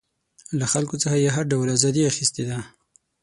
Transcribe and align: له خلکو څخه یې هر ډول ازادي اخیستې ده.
له 0.59 0.65
خلکو 0.73 0.95
څخه 1.03 1.15
یې 1.23 1.29
هر 1.35 1.45
ډول 1.51 1.67
ازادي 1.77 2.03
اخیستې 2.11 2.43
ده. 2.49 2.57